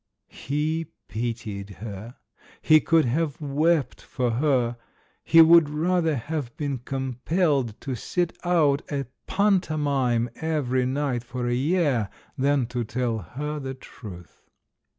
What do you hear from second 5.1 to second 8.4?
he would rather have been compelled to sit